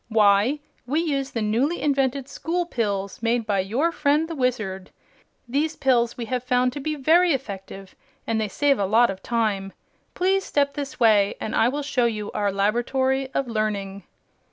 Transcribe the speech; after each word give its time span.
"Why, 0.09 0.61
we 0.87 0.99
use 0.99 1.29
the 1.29 1.43
newly 1.43 1.79
invented 1.79 2.27
School 2.27 2.65
Pills, 2.65 3.21
made 3.21 3.45
by 3.45 3.59
your 3.59 3.91
friend 3.91 4.27
the 4.27 4.33
Wizard. 4.33 4.89
These 5.47 5.75
pills 5.75 6.17
we 6.17 6.25
have 6.25 6.43
found 6.43 6.73
to 6.73 6.79
be 6.79 6.95
very 6.95 7.33
effective, 7.33 7.93
and 8.25 8.41
they 8.41 8.47
save 8.47 8.79
a 8.79 8.85
lot 8.87 9.11
of 9.11 9.21
time. 9.21 9.73
Please 10.15 10.43
step 10.43 10.73
this 10.73 10.99
way 10.99 11.35
and 11.39 11.55
I 11.55 11.67
will 11.69 11.83
show 11.83 12.05
you 12.05 12.31
our 12.31 12.51
Laboratory 12.51 13.29
of 13.35 13.47
Learning." 13.47 14.01